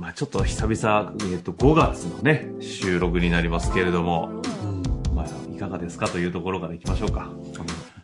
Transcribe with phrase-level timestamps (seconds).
[0.00, 4.30] まあちょっと久々、えっ、ー、と、5月のね、収録になりますけれども、
[4.64, 7.30] うん、まあいかがですかというところから行きましょうか。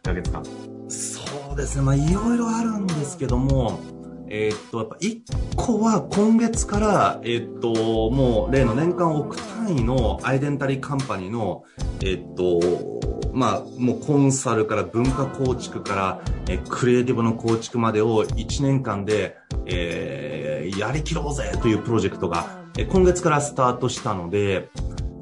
[0.03, 0.45] 1ヶ月間。
[0.88, 3.80] そうですね、まあいろいろあるんですけども、
[4.29, 11.65] えー、っと、やっぱ1個は今月から、えー、っと、もう例の年間億単位のアイデンタリーカンパニーの、
[12.03, 13.01] えー、っと、
[13.33, 24.69] まあ、もうコンサルから文化構築から、えクリエイティブの構築までを1年間で、えやりきろうぜというプロジェクトが、え今月からスタートしたので、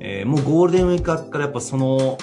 [0.00, 2.19] えー、もうゴールデンウィークからやっぱその、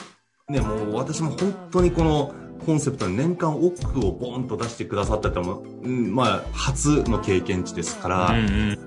[0.49, 2.33] ね、もう私も本当にこの、
[2.65, 8.77] コンセプトに年間億をボンと出してくださったっても、うん、まあ、初の経験値ですから、うん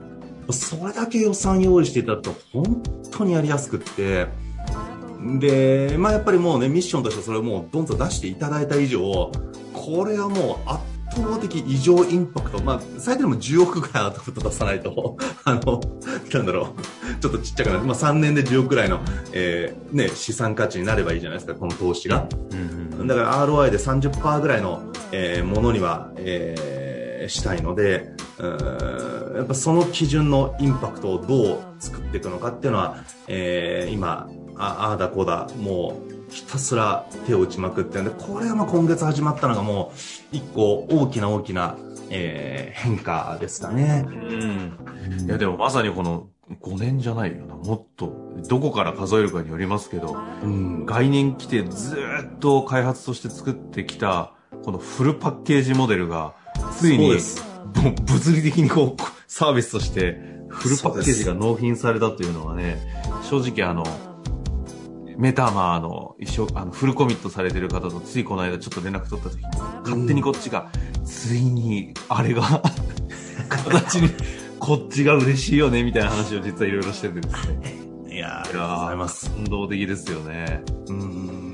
[0.47, 4.29] うん、それだけ予算用意していただくと本当にやりやすくって、
[5.39, 9.33] で、まあやっぱりもうね、ミッションとしてそれをもうどんどん出していただいた以上、
[9.73, 10.83] これはもう圧
[11.23, 12.63] 倒的異常インパクト。
[12.63, 15.81] まあ、最低でも10億ぐらいアウトプット出さないと、 あの、
[16.33, 16.75] なんだろ
[17.19, 17.85] う、ちょっとちっちゃくなる。
[17.85, 19.01] まあ3年で10億ぐらいの、
[19.33, 22.27] えー、ね、資産価値になればいいじゃないですか、この投資が。
[22.53, 28.13] うんだから ROI で30%ぐらいの、えー、ものには、えー、したいので、
[29.37, 39.93] やっぱその基準のインパクトをどう作っていくのかっていうのは、えー、今、ああだこだ、もうひたすら手を打ちまくってるんで、これがまあ今月始まったのがも
[40.33, 41.77] う一個大きな大きな、
[42.11, 44.05] えー、変化ですかね。
[44.05, 44.77] うん。
[45.27, 46.27] いやでもまさにこの
[46.61, 47.55] 5年じゃないよな。
[47.55, 48.13] もっと、
[48.49, 51.97] どこから数えるかによりますけど、うん、概念来てず
[52.35, 54.33] っと開発として作ってきた、
[54.65, 56.35] このフルパッケージモデルが、
[56.77, 57.17] ついに、
[57.73, 60.19] 物理的にこう、サービスとして、
[60.49, 62.79] フルパッケージが納品されたというのはね、
[63.23, 63.85] 正直あの、
[65.17, 69.47] メタマーの一生、あの、フルコミットされてる方とついこの間ちょっと連絡取った時に、
[69.83, 70.71] 勝手にこっちが、
[71.05, 72.43] ついに、あれが
[73.49, 74.11] 形に
[74.59, 77.85] こっちが嬉しいよね、みたいな話を実はいろいろしててですね。
[78.09, 79.31] いやありがとうございます。
[79.31, 80.63] 感動的ですよね。
[80.89, 81.45] うん。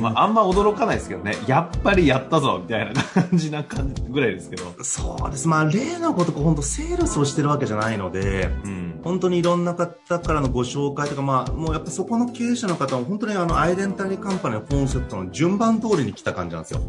[0.00, 1.36] まあ、あんま驚かないですけどね。
[1.46, 4.64] やっぱりやったぞみたいな感じな感じぐらいですけど。
[4.82, 5.46] そうです。
[5.46, 16.80] まあ、例のことか本当セールスをしてるわけじゃないので、うん、本当にいろんな方からのご紹介とか、まあ、もうやっぱそこの経営者の方は本当にあの、アイデンタリーカンパニーのコンセプトの順番通りに来た感じなんですよ。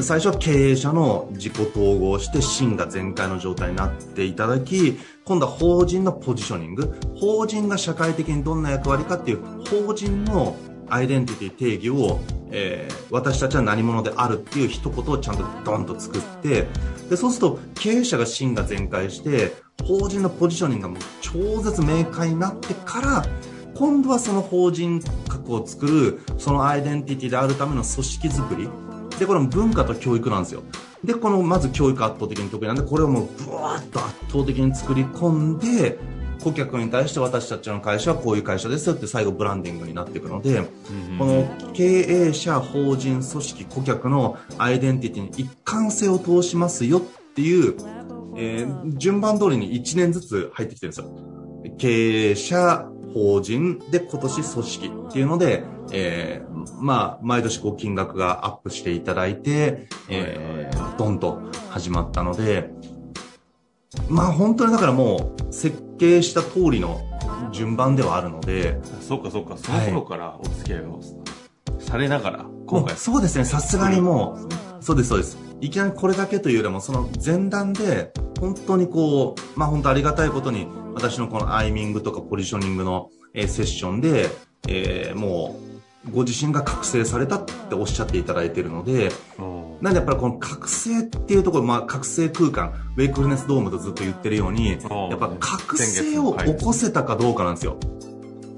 [0.00, 6.94] 最初は経営者の自己統合して真が全開の状態になっていただき、今度は法人のポジショニング。
[7.14, 10.56] 法人が社会的にどんな役割かっていう法人の
[10.88, 11.50] アイデンティティ
[11.80, 16.66] 定義を、えー、私たちは何者であるっていう一言をちゃんとドンと作って、
[17.08, 19.52] で、そうすると経営者が真が全開して、
[19.82, 23.26] 法人のポジショニングがもう超絶明快になってから、
[23.74, 28.68] 今度はその法人格を作る、そのアイデンティティであるための組織づくり。
[29.18, 30.62] で、これも文化と教育なんですよ。
[31.02, 35.98] で、この、まず教育圧倒的に得意なんで、これをもう、ブワーッと圧倒的に作り込んで、
[36.44, 40.62] 顧客に対して私たちの会社はこういう会社ですよって最後ブランディングになっていくので、
[41.18, 47.02] この経営者、法人、組織、顧客のアイデンティティに一貫性を通しますよっ
[47.34, 47.74] ていう、
[48.36, 51.16] えー、順番通りに1年ずつ入ってきてるんですよ。
[51.78, 61.40] 経営者、法人で今年組織っていうので、えー、まあ、毎年こう金額がアップしていただいて、えー、ドンと
[61.70, 62.70] 始まったので、
[64.08, 67.00] まあ本当にだからもう設計した通りの
[67.52, 68.78] 順番ではあるので。
[69.00, 71.00] そっかそっか、その頃からお付き合いを
[71.78, 72.96] されながら、今回。
[72.96, 74.38] そうですね、さすがにも
[74.80, 75.38] う、そうですそうです。
[75.60, 84.28] いきなりこれだけというよりも、その前段で、本当にこう、まあ本当ありがたいことに、私のこのアイミングとかポジショニングの、えセッションで、
[84.68, 85.73] えー、もう、
[86.12, 89.10] ご自身が覚醒されたっておっしゃっていただいているので、
[89.80, 97.78] なんでやっぱりこの覚醒っていうところ、まあ覚醒空間、ウェイクフルネスドームとずっと言ってるように、やっぱ覚醒を起こせたかどうかなんですよ。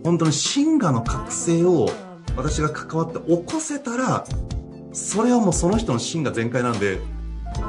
[0.05, 1.89] 本当に進化の覚醒を
[2.37, 4.25] 私が関わって起こせたら、
[4.93, 6.99] それはもうその人の芯が全開なんで、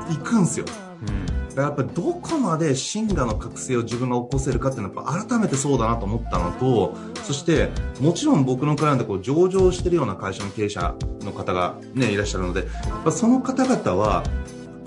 [0.10, 0.66] 行くんすよ。
[0.66, 7.70] だからやっぱりどこまで進化の覚醒を自分が起こせるかっていうのはやっぱ改めてそうだなと思ったのと、そして
[8.00, 14.24] もちろん僕のクライアントこう上場してるような会社の経営者の方がね、いらっしゃるのでやっぱ、その方々は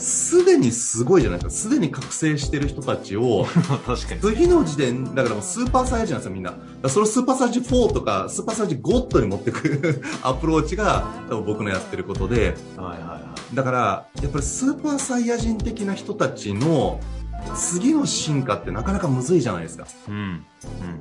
[0.01, 1.69] すでにすごいじゃないですか。
[1.69, 3.47] すでに覚醒してる人たちを、
[3.87, 4.21] 確かに。
[4.21, 6.55] 次の時点、だからもうスーパーサイヤ人なんですよ、みんな。
[6.89, 13.55] それをスーパーサイヤ人4とか、スーパーサイヤ人ゴッドに持ってく アプローチが、多分僕のやってることで、はいはいはい。
[13.55, 17.01] だから、やっぱりスーパーサイヤ人的な人たちの、
[17.55, 19.87] 次の進化ってなかなかむずいじゃないですか。
[20.09, 20.45] うん。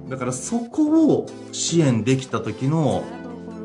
[0.04, 3.04] うん、だからそこを支援できた時の、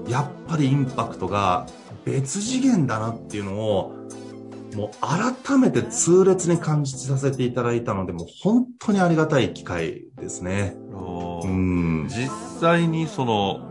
[0.08, 1.66] やっぱりインパクトが
[2.04, 3.92] 別次元だなっていうのを、
[4.74, 4.90] もう
[5.46, 10.76] 改めて痛烈に感じさせていただいたので、もう本当にありがたい機会ですね。
[10.90, 12.30] うん、実
[12.60, 13.70] 際にその、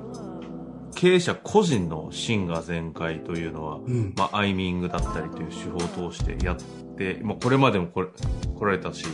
[0.96, 6.58] 経営者個人の芯が全開というのは、うん、まあ、アイミングだったりという手法を通してやっ
[6.96, 8.08] て、まあ、これまでもこれ
[8.56, 9.06] 来られたし、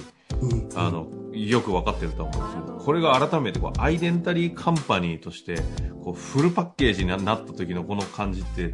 [0.42, 5.62] うん、あの、よく分かってると思うんですけど、これが改めてこうアイデンタリーカンパニーとして、
[6.04, 8.72] こうフルパッケージになった時のこの感じって、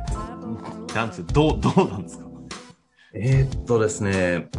[0.93, 2.25] なんつう、どう、どうなんですか？
[3.17, 4.49] えー、っとですね、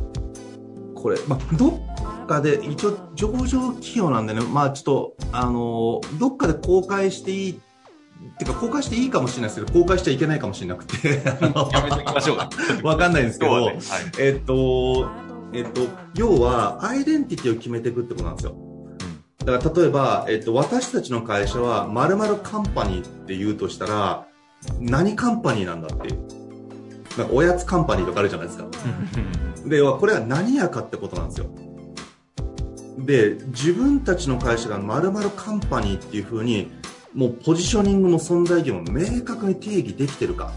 [0.95, 7.55] これ、まあ、どっかで、一応上場企業なんでね、まあちょっと、あの、どっかで公開していいっ
[8.39, 11.23] ていうか、公開していいかもしれないですけど、公開しちゃいけないかもしれなくて。
[11.25, 12.49] やめときましょうか。
[12.83, 13.79] わかんないんですけど、ねはい、
[14.19, 15.11] えっと、
[15.53, 15.83] えっと、
[16.15, 18.57] 要は、アイデンティティを決めていくってことなんですよ。
[19.45, 24.27] だから例えば、えっと、私たちの会社は〇〇カンパニーって言うとしたら、
[24.81, 26.46] 何カンパニーなんだっていう。
[27.17, 28.67] なんかおやつカンパニーとかあるじゃないですか。
[29.67, 31.47] で、これは何やかってことなんですよ。
[32.99, 36.71] で、自分たちの会社が〇〇カンパニーっていう風に、
[37.15, 40.53] もうポジショニングも存在意義も明確に定義できてるか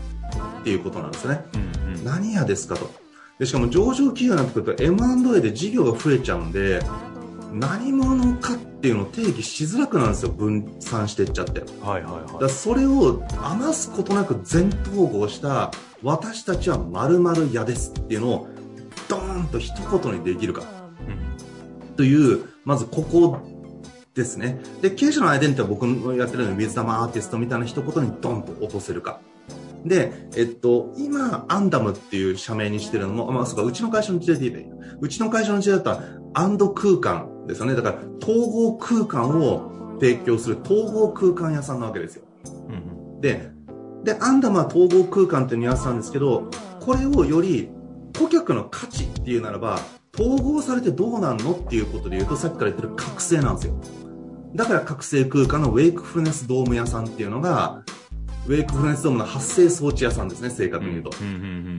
[0.60, 1.42] っていうことなんですね。
[1.54, 2.90] うんうん、何やですかと。
[3.40, 6.82] で、しかも上場企業になってくると M&A で事業が増えちゃうんで、
[7.54, 15.72] 何者かっていうのを定義しづらくなるんですよ分散していっちゃってはいはいはいだそれを余すことなく全統合した
[16.04, 18.48] 私たちは〇〇屋ですっていうのを
[19.08, 20.64] ドーンと一言にできるか、
[21.88, 23.40] うん、というまずここ
[24.14, 29.20] ですねで経営者のアイデンティティは僕のやってるのにウィズダムアーティストみたいな一言にドンと落とせるか
[29.86, 34.98] で、えっと、今、アンダムっていう社名にしてるのも、まあ、そうか、うちの会社の時代で言えばいい。
[35.02, 37.76] うちの会社の時代だったら、アンド空間ですよね。
[37.76, 42.24] だから、統合空間を提供する統合空間屋さんなわけですよ。
[42.68, 43.52] うん、で、
[44.04, 46.50] で、アンダムは統合空間っていうニュアンスなんですけど、
[46.80, 47.70] これをより
[48.18, 49.80] 顧客の価値っていうならば、
[50.14, 53.74] 統合されてどうなんのっていうことで言うと、さっきから言ってる覚醒なんですよ。
[54.56, 57.84] だから覚醒空間のウェイクフルネスドーム屋さんっていうのが、
[58.48, 61.12] ウェイクフルネスドームの発生装置屋さんですね、正確に言うと。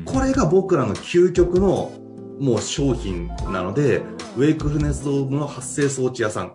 [0.04, 1.92] これが僕らの究極の
[2.38, 4.02] もう商品なので、
[4.36, 6.52] ウェイクフルネスドームの発生装置屋さん。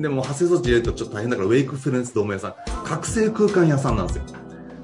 [0.00, 2.54] でも発生装置入れるとちょっと大変だから、ウェイクフルネスドーム屋さん。
[2.84, 4.22] 覚醒空間屋さんなんですよ。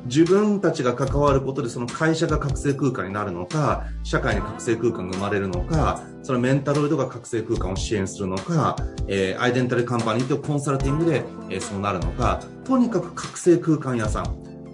[0.06, 8.76] 自分たちが関わることでその会社が覚醒空間になるのか、社会に覚醒空間が生まれるのか、そのメンタロイドが覚醒空間を支援するのか、
[9.08, 14.24] えー、アイデンタリーカンパニーとコンサルティングで、えー、そうなるのか、とにかく覚醒空間屋さん。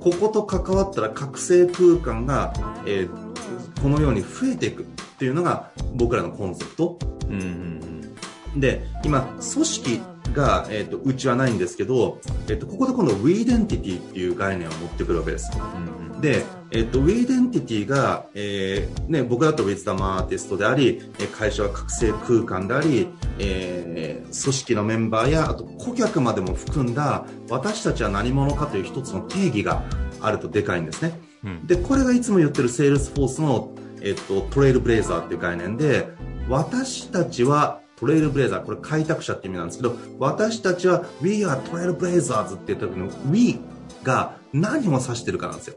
[0.01, 2.53] ここと関わったら覚醒空間が、
[2.87, 4.87] えー、このように増えていく。
[5.13, 6.99] っていうのが僕らのコンセプト。
[7.29, 8.13] うんうん
[8.55, 10.01] うん、で、今、組織
[10.35, 15.51] が、えっ、ー、と、うちはないんですけど、えっ、ー、と、ここで今度、 Wedentity っていう概念を持ってくるわけです。
[15.55, 21.03] うんうん、で、えっ、ー、と、 Wedentity が、えー、ね、僕だと wisdom artist であり、
[21.37, 29.83] 会社は覚醒空間であり、えー、組織のメンバーや、あと顧客までも含んだ、私たちは何者かという一つの定義が
[30.21, 31.21] あるとでかいんですね。
[31.45, 33.73] うん、で、これがいつも言ってるセールスフォースの
[34.05, 36.09] えっと、 trailblazer っていう概念で、
[36.49, 43.61] 私たちは trailblazer、これ開拓者って意味なんですけど、私たちは We are Trail Blazers って言った時の We
[44.03, 45.77] が何を指してるかなんですよ。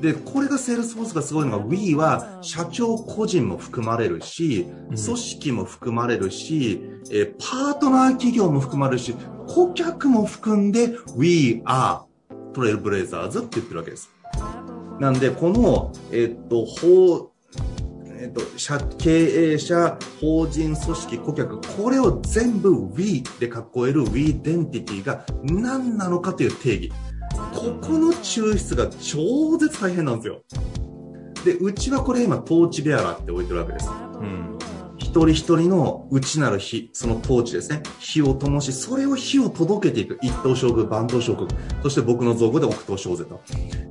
[0.00, 6.80] で、これがセールスフォースがすごいのが We は社長個人も含まれるし、組織も含まれるし、
[7.12, 9.14] えパートナー企業も含まれるし、
[9.46, 12.04] 顧客も含んで We are
[12.54, 14.10] Trail Blazers って言ってるわけです。
[14.98, 17.33] なんで、この、えっと、法、
[18.24, 26.92] えっと、社経営者、法人、組織、顧客、これを全部 We で囲える We デンティティが何なのかという定義。
[27.52, 30.42] ここの抽出が超絶大変なんですよ。
[31.44, 33.90] で、うちはこれ今、トーチベアラーって置いてるわけです。
[33.90, 34.53] うん。
[35.14, 37.84] 一人一人の内なる火、その統治ですね。
[38.00, 40.18] 火を灯し、それを火を届けていく。
[40.22, 41.46] 一等将軍、万等将軍、
[41.84, 43.40] そして僕の造語で奥等将勢と。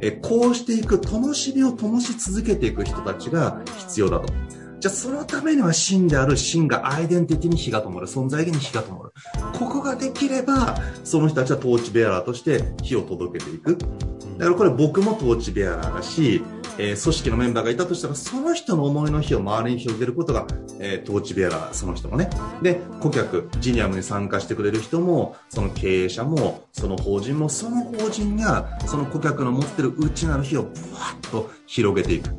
[0.01, 4.34] えこうしていく、灯火を灯し続けていく人たちが必要だと。
[4.82, 8.06] じゃあそのためには真である真がアイデンティティに火が灯る。
[8.06, 9.13] 存在意義に火が灯る。
[9.58, 10.75] ここができれば、
[11.06, 13.77] その人たちはトーチベアラーとして火を届けていく。
[13.77, 16.44] だからこれ僕もトーチベアラーだし、
[16.77, 20.48] えー、組織のメンバーがいたとしたら、その人の思いの火を周りに広げることが、
[20.80, 22.30] えー、トーチベアラー、その人もね。
[22.62, 32.30] で、顧客、ジニアムに参加してくれる人も、その経営者も、その法人も、その法人が、その顧客の持ってる内なる火をブワッと広げていく。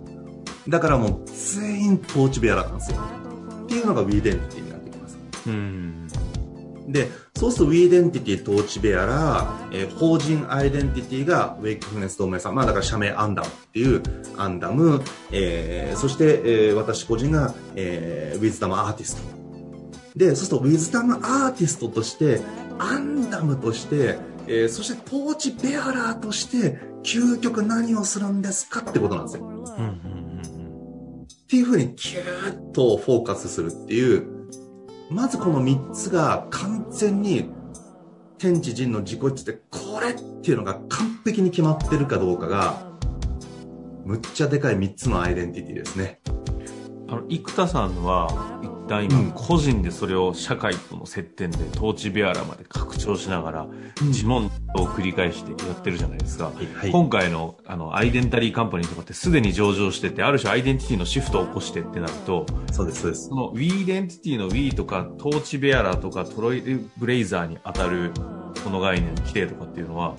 [0.69, 2.99] だからもう全員トーチベアラーなんですよ。
[3.65, 5.19] っていうのがウィーデンティティになってきます。
[5.47, 6.04] うん
[6.89, 12.55] で、そうすると、ウィーデンティティ、トーチベアラー、えー、法人アイデンティティがウェイクフネス同盟さん。
[12.55, 14.03] まあだから社名アンダムっていう
[14.37, 19.23] アンダム、えー、そして、えー、私個人が、えー、ウィズダムアーティスト。
[20.17, 22.41] で、そうすると、ウィズダムアーティストとして、
[22.79, 29.45] アンダムとして、えー、そしてトーチベアラーとして、究極何をするんですかってことなんですよ。
[29.45, 34.34] うんうんうん、っていうふうに、キューッとフォーカスするっていう、
[35.11, 37.51] まずこの3つが完全に
[38.39, 42.83] 天地人の自己一致でこれっていうのが完璧に決まってるかどうかが
[44.05, 46.21] むっちゃでかい3つのアイデンティティですね。
[47.09, 48.29] あの生田さんは
[48.85, 53.67] 一旦今個人でそれを社会との接点で torchbearer まで拡張しながら
[54.03, 63.29] 自問を繰り返してやってるじゃないですか、はい、今回のあのアイデンタリーカンパニーとかってすでに上場しててある種アイデンティティのシフトを起こしてってなるとそうですそうです。
[63.29, 68.13] その Wedentity の We とか torchbearer とか trailblazer に当たる
[68.63, 70.15] この概念の規定とかっていうのは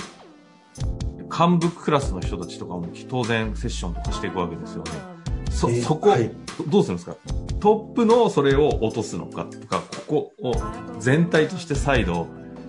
[1.30, 5.15] 幹部クラスの人たちとかも当然セッションとかしていくわけですよね。
[5.56, 6.30] そ、そこ、はい、
[6.68, 7.16] どうするんですか？
[7.60, 10.54] トップのそれを落とすのかとか、ここを
[11.00, 12.28] 全体として再度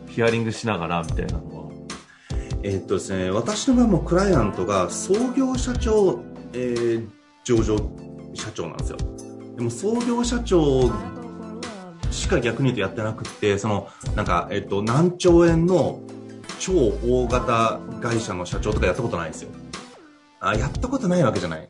[0.08, 1.66] ヒアリングしながらみたいなのは
[2.62, 7.08] えー、っとですね、私の場合もクライアントが創業社長、えー、
[7.44, 7.76] 上場
[8.34, 8.98] 社長なんですよ。
[9.56, 10.90] でも創業社長
[12.10, 16.00] しか逆に言うとやってなくて、その、なんか、えっと、何兆円の
[16.58, 19.50] 超大型会社の社長とかやったことないんですよ。
[20.40, 21.68] あ、やったことないわけじゃない。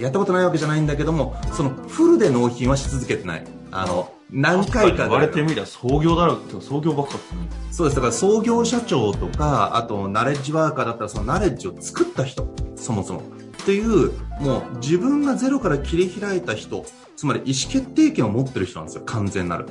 [0.00, 3.46] やったことないわけじゃないんだけども、そのフルで納品はし続けてない。
[3.70, 7.48] あの、何回か言われてみりゃ創業だろう創業ばっかですね。
[7.70, 7.96] そうです。
[7.96, 13.20] だから創業社長とか、あとナレッジワーカーだったらそのナレッジを作った人、そもそも。
[13.20, 13.22] っ
[13.64, 16.84] ていう、もう自分がゼロから切り開いた人、
[17.16, 19.02] つまり意思決定権を持ってる人なんですよ。
[19.04, 19.66] 完全なる。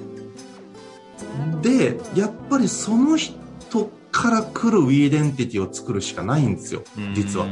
[1.61, 6.83] で、やっぱりその人から来る Wedentity を作るしかないんですよ。
[7.13, 7.47] 実は。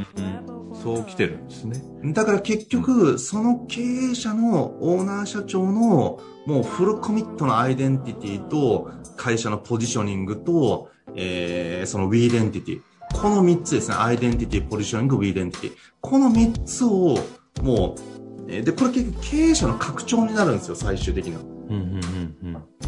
[0.83, 1.81] そう来てるんですね。
[2.13, 12.81] だから結局、その経営者のオーナー社長のもうフルコミットのアイデンティティと会社のポジショニングと、えー、その Wedentity。
[13.13, 13.95] この3つですね。
[13.97, 15.71] アイデンティティ、ポジショニング、 Wedentity。
[16.01, 17.17] この3つを
[17.61, 17.95] も
[18.47, 21.41] う、で、これ結局経営者の拡張になるんですよ、最終的には。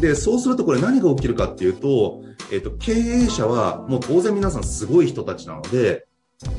[0.00, 6.06] で、そうするとこれ何が起きるかっていうと、えっ、ー、と、経営者はもう当然皆さんすごい人たちなので、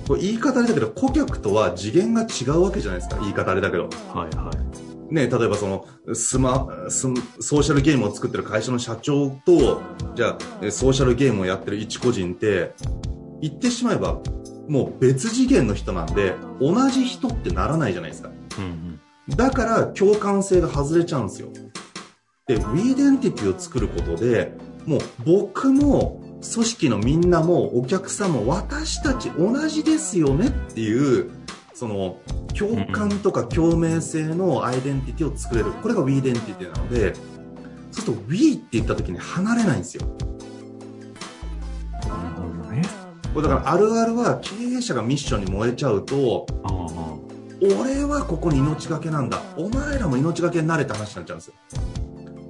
[0.07, 3.19] これ言い方あれだけど、顧客とは次元が違うわけじゃないですか。
[3.21, 3.89] 言い方あれだけど。
[4.13, 5.13] はいはい。
[5.13, 7.01] ね、例えばその、スマ、ス
[7.39, 9.81] ソーシャルゲームを作ってる会社の社長と、
[10.15, 12.73] じゃあ、ソーシャルゲームをやってる一個人って、
[13.41, 14.19] 言ってしまえば、
[14.69, 18.29] もう別次元の人なんで、同じ人ってならないじゃないですか。
[18.59, 21.49] うんうん、だから、共感性が外れちゃうんですよ。
[22.47, 24.53] で、 Wedentity を作ることで、
[24.85, 31.29] もう僕も組織のみんなもお客さんも私たち同じですよねっていう
[31.73, 32.17] その
[32.57, 35.71] 共感とか共鳴性のアイデンティティを作れる。
[35.71, 37.15] これが We デンティティなので
[37.91, 40.05] そうすると We って言った時に離れないんですよ。
[42.07, 42.81] なるほどね。
[43.33, 46.45] これだからあるあるは経営者がミッションに燃えちゃうと
[47.61, 49.41] 俺はここに命がけなんだ。
[49.55, 51.53] お前らも命がけになれって話になっちゃうんですよ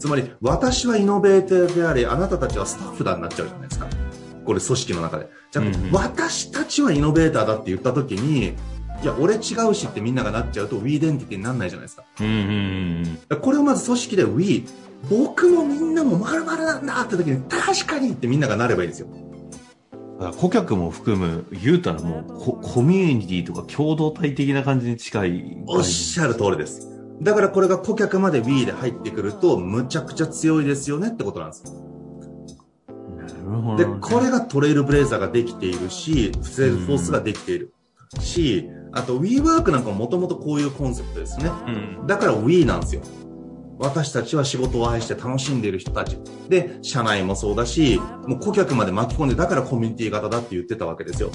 [0.01, 3.85] つまり、私はイノベーターであり、あなたたちはスタッフだになっちゃうじゃないですか。
[4.43, 5.29] これ組織の中で。
[5.51, 8.55] じゃあ、うん、私たちはイノベーターだって言った時に、
[9.03, 9.37] いや、俺違
[9.69, 12.03] うしってみんながなっちゃうと、ウィーデンティティにならないじゃないですか。
[12.19, 14.65] うんうんうん、これをまず組織で We、
[15.07, 19.07] 僕もみんなも丸々なんだって時に、確かにってみんながなればいいんですよ。
[20.39, 25.63] 顧客も含む、言うたらもうコ、コミュニティとか共同体的な感じに近い。
[25.67, 26.90] おっしゃる通りです。
[27.21, 31.63] だからこれが顧客まで Wii で入ってくると、むちゃくちゃ強いですよねってことなんです。
[33.15, 37.73] なるほど、ね、で、これがトレイルブレイザーができているし、セールフォースができている。
[38.19, 41.51] し、あと WeWork なんかももともとこういうコンセプトですね。
[41.67, 43.01] うん、だから We なんですよ。
[43.77, 46.17] 私たちは仕事を愛して楽しんでいる人たち。
[46.49, 51.31] で、社内もそうだし、もう顧客まで巻き込んで、だからコミュニティ型だって言ってたわけですよ。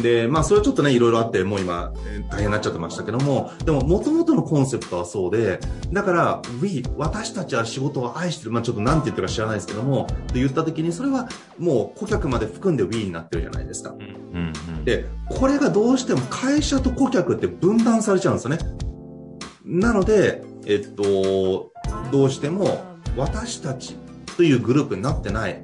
[0.00, 1.92] で、まあ、それはちょっとね、いろいろあって、もう今、
[2.30, 5.60] 大変になっちゃってましたけども、でも、もともとのコンセプトはそうで、
[5.92, 13.90] だから、We、私たちは仕事を愛してる、まあ、ちょっと何て言ってるか知らないですけども、と言った時に、それはもう顧客まで含んで We になってるじゃないですか。
[13.90, 18.58] うんうん、で、これがどうしても会社と顧客って分断されちゃうんですよね。
[19.64, 21.72] なので、えっと、
[22.10, 22.84] どうしても、
[23.16, 23.96] 私たち
[24.36, 25.62] というグループになってない。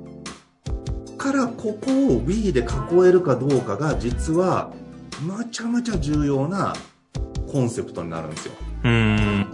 [1.18, 4.72] からここを Wii で囲えるかどうかが実は
[5.20, 6.75] むちゃむちゃ重要な
[7.52, 8.52] コンセプトになるんですよ。
[8.84, 9.46] うん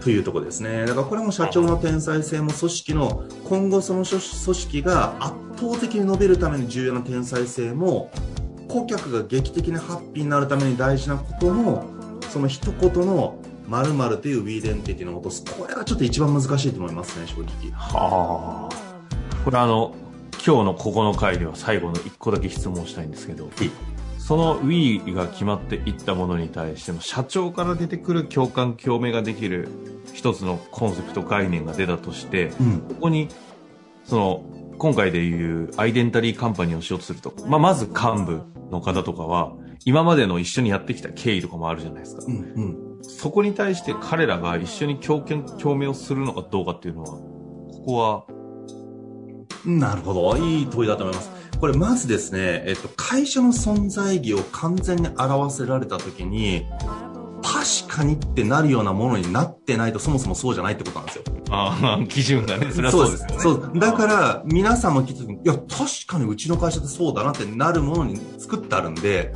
[0.00, 0.84] というとこですね。
[0.84, 8.10] だからこれも社長の天才性も組織の今後その組織が圧倒的に伸びるために重要な天才性も
[8.68, 11.84] 顧客が劇的にハッピーになるために大事なことも
[12.28, 19.94] その一言の〇〇というウィーデンティティの落とすこれがちょっと一番難しいと思いますね正直はあこれあの
[20.46, 23.48] 今日のここの回では最後の1個だけ質問したいんですけど、
[24.18, 29.68] その Wii が決まっていったものに対しても、社長から出てくる共感、共鳴ができる
[30.12, 33.28] 一つのコンセプト概念が出たとして、うん、ここに、
[34.04, 34.44] その、
[34.76, 37.06] 今回でいうアイデンタリーカンパニーをしようと。
[37.06, 39.54] すると、まあ、まず幹部の方とかは、
[39.86, 42.24] 今までの一緒にやってきた経緯とかもあるじゃないですか。
[42.26, 48.33] うんうん、そこに対して彼らが一緒に共感、共鳴をするのかどうかっていうのは、ここは
[49.64, 50.36] なるほど。
[50.36, 51.30] いい問いだと思います。
[51.60, 56.66] これまずですね、えっと、会社の存在意義を完全に表せられたときに、
[57.42, 61.24] 確かにってなるようなものになってないとそもそもそうじゃないってことなんですよ。
[61.50, 63.36] ああ、 基準がね、それはそうですよね。
[63.38, 63.72] そう。
[63.76, 69.34] だから、皆さんも聞いた時に、いや、確かにうちの会社ってそうだなってなるものに作ってあるんで、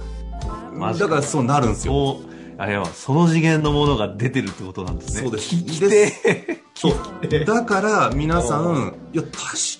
[0.98, 2.18] だからそうなるんですよ。
[2.58, 5.22] あれは、その次元のものが出てるってことなんですね。
[5.22, 5.54] そうです。
[5.54, 7.44] 聞きてそう。
[7.44, 9.32] だから、皆さん、いや、確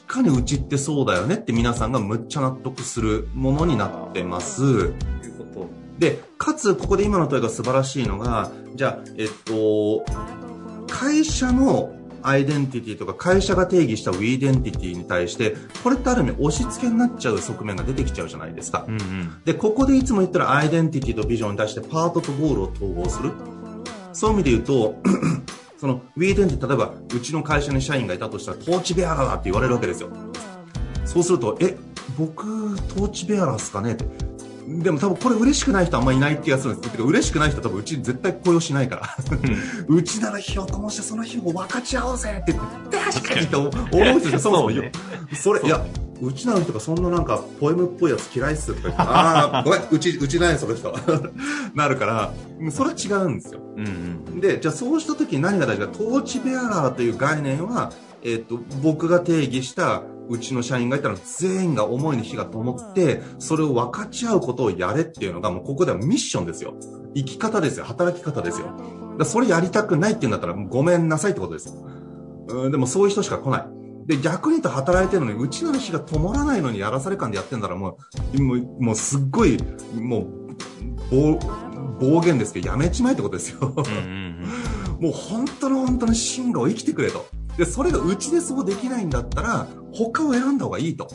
[0.08, 4.92] かにうちってそうだよねって皆さんがむっちゃ納得するものになってます。
[5.96, 10.04] で、かつ、ここで今の問いが素晴らしいのが、じゃあ、えっと、
[10.88, 18.86] 会社のアイデンティティとか会社が定義した Wedentity に対して、これってある意味押し付けになっちゃう側面が出てきちゃうじゃないですか。
[18.88, 23.30] うんうん、で、ここでいつも言ったらアイデンティティとビジョンに対してパートとゴールを統合する。
[24.12, 24.96] そういう意味で言うと、
[25.78, 30.10] そのウィーデンって、例えばうちの会社に社員がいたとしたら torchbearer だって言われるわけですよ。
[31.04, 31.76] そうすると、え、
[32.18, 34.04] 僕、 torchbearer っすかねって。
[34.68, 39.16] でも多分これ嬉しくない人あんまりいない気がするんですけど、嬉しくない人は多分うち絶対雇用しないから。
[39.88, 44.84] うちなら火を灯してその火を分かち合おうぜって言って、確かにと思う人がそもそもよ。
[45.34, 45.84] それ、いや、
[46.20, 50.94] うちなの人がそんななんか、ポエムっぽいやつ嫌いっすとか言って、 ああ、ごめん、うち、うちないその人。
[51.74, 52.32] なるから、
[52.70, 53.60] それは違うんですよ。
[53.76, 66.74] うんうん、で、じゃあそうした時に何が大事か、トーチベアラーという概念は、えっ、ー、と、僕が定義したうちの社員がいたら全員が思いの火が灯って、それを分かち合うことをやれっていうのがもうここではミッションですよ。
[67.14, 67.84] 生き方ですよ。
[67.84, 68.68] 働き方ですよ。
[69.18, 71.74] だそれやりたくないって言うんだったらごめんなさいってことです。
[72.48, 73.66] うん、でもそういう人しか来ない。
[74.06, 77.98] で、逆に言うと働いてるのに、うちの火が灯らないのにやらされ感でやってんだらも
[78.34, 79.58] う、もう、もうすっごい、
[79.94, 80.38] もう、
[81.10, 81.38] 暴、
[82.00, 83.74] 暴言ですけど、やめちまえってことですよ。
[84.98, 87.26] もう本当の本当の進路を生きてくれと。
[87.58, 91.08] で、それがうちでそうできないんだったら、他を選んだ方がいいと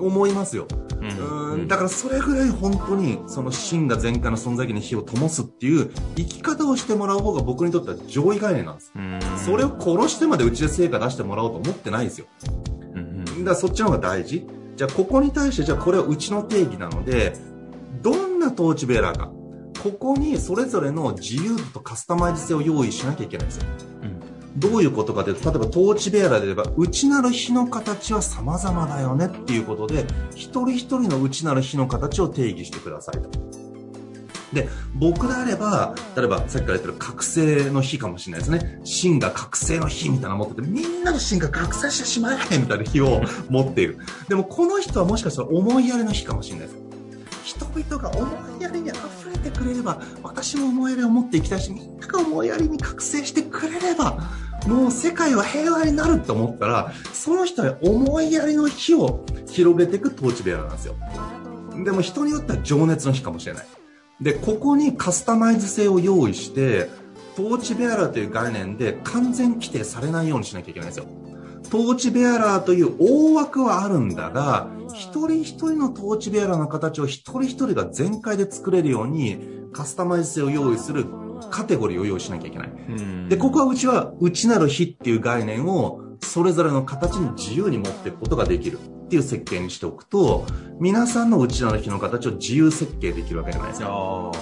[0.00, 0.66] 思いますよ。
[1.02, 8.92] うん、だからそれぐらい本当にその真が全開の存在意義に火を灯すっていう生き方をしてもらう方が僕にとっては上位概念なんです。
[9.44, 12.26] それを殺してまでうちで成果出してもらおうと思ってないですよ。
[13.38, 14.46] だからそっちの方が大事。
[14.76, 17.34] じゃあここに対してじゃあこれはうちの定義なので、
[18.00, 19.30] どんなトーチベーラーか。
[19.82, 23.64] ここにそれぞれの自由度とカスタマイズ性を用意しなきゃいけないんですよ。
[24.62, 33.30] どういうことかというと、例えばトーチベアラーであれば、内なる火の形は様々だよねっていうことで、一人一人の内なる火の形を定義してくださいと。
[34.52, 38.80] で、僕であれば、例えばさっきから言ってる覚醒の火かもしれないですね。
[38.84, 43.98] 芯が覚醒の火みたいなの持ってて、みんなの芯が覚醒してしまえみたいな火を持っている。
[44.28, 46.82] でもこの人はもしかしたら思いやりの火かもしれないです。
[47.44, 54.22] 人々が思いやりに溢れてくれれば、私も思いやりを持っていきたいし、みんなが思いやりに覚醒してくれれば、
[54.66, 60.94] もう世界は平和になるって思ったら、その人は思いやりの火を広げていく統治部屋なんですよ。
[61.84, 63.66] でも人によっては情熱の火かもしれない。
[64.20, 66.88] で、ここにカスタマイズ性を用意して、
[67.36, 71.06] トーチベアラーという概念で完全規定されないようにしなきゃいけないんですよ。
[71.70, 79.38] トーチベアラーという大枠はあるんだが、一人一人のトーチベアラーの形を一人一人が全開で作れるように
[79.72, 81.06] カスタマイズ性を用意する
[81.50, 82.70] カテゴリーを用意しなきゃいけない。
[83.28, 90.46] で、ここはうちは、内なる非っていう概念を、それぞれの形に自由に持っていくことができるっていう設計にしておくと、
[90.78, 94.32] 皆さんの内なる非の形を自由設計できるわけじゃないですか。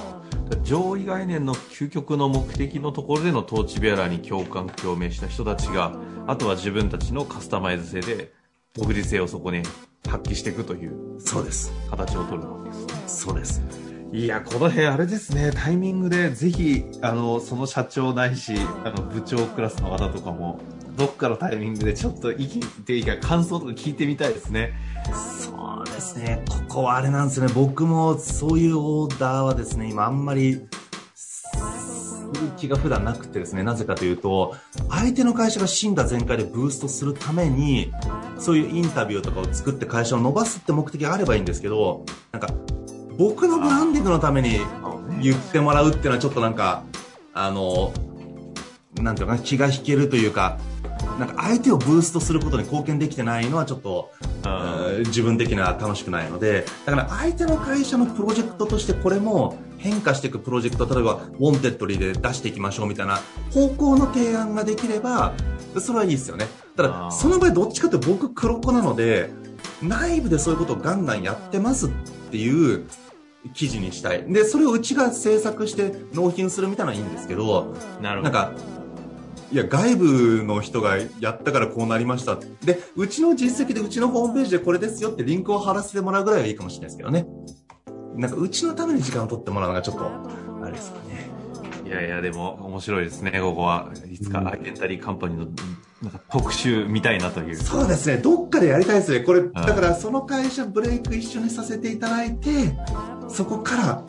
[0.63, 8.33] 上位概念の究極の目的のところでのトーチベアラーに共感共鳴した人たちがあとは自分たちのカスタマイズ性で
[8.75, 9.63] 独自性をそこに
[10.09, 11.73] 発揮していくというそうです。
[11.91, 12.93] 形を取るわけですね。
[13.07, 13.61] そうです
[14.13, 20.59] いや、この辺あれですね、タイミングでぜひ、あの、その社長ないし、あの、部長クラスの方とかも、
[20.97, 24.73] どっかのタイミングでちょっと意見っていうか感想とか聞いてみたいですね。
[25.15, 26.45] そうですね。
[26.49, 27.47] ここはあれなんですね。
[27.55, 30.61] 僕もそういうオーダーはですね、今あんまり、
[32.57, 34.57] 気が普段なくてですね、なぜかというと、
[34.89, 37.93] 相手の会社が死んだ全開でブーストするために、
[38.39, 42.53] そういうインタビューとかを作って会社を伸ばすって目的があればいいんですけど、なんか、
[43.21, 44.61] 僕のブランディングのために
[45.21, 46.85] 言ってもらうっていうのはちょっとなんか、
[47.35, 47.93] あの、
[48.95, 50.59] なんていうか気が引けるというか、
[51.19, 54.11] なんか相手をブーストすることに貢献できてないのはちょっと、
[55.09, 63.21] 自分的には楽しくないので、だから相手の会社のプロジェクトとしてこれも変化していくプロジェクト、例えばウォンテッドリーで出していきましょうみたいな
[63.53, 65.35] 方向の提案ができれば、
[65.79, 66.47] それはいいですよね。
[66.75, 69.31] ただ、その場合どっちかって僕黒子なので、
[69.83, 71.91] 内部でそういうことをガンガンやってますっ
[72.31, 72.87] ていう
[73.55, 74.25] 記事にしたい。
[74.31, 78.31] で、それをうちが制作して納品するみたいなのはいいんですけど、なるほど。
[78.31, 78.53] なんか、
[79.53, 82.39] いや、外部の人がやったからこうなりました。
[82.65, 87.27] で、うちの実績でうちのホームページでこれですよってリンクを貼らせてもらうぐらいはいいかもしれないですけどね。
[88.15, 90.05] なんか、うちのために時間を取ってもらうのがちょっと、
[90.63, 91.31] あれですかね。
[91.87, 93.91] いやいや、でも面白いですね、ここは。
[94.09, 95.47] いつかアイデンタリーカンパニーの
[96.03, 97.57] なんか特集みたいなという。
[97.57, 98.17] そうですね。
[98.17, 99.21] どっかでやりたいですね。
[99.21, 102.51] これ、だからその会社ブレイク一緒にさせていただいて、
[103.29, 104.03] そこから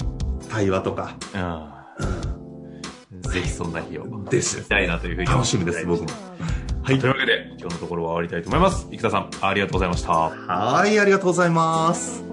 [0.50, 1.18] 対話とか。
[1.36, 3.32] うん。
[3.32, 4.24] ぜひそんな日を。
[4.30, 4.68] です。
[4.70, 6.08] たいなというふうに楽しみです、僕も。
[6.82, 7.00] はい。
[7.00, 8.88] というわけで、今日のところは終わりたいと思います。
[8.90, 10.12] 生田さん、ありがとうございました。
[10.12, 12.24] はい、ありがとうございます。